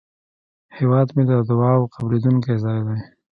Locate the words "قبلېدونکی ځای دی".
1.95-2.97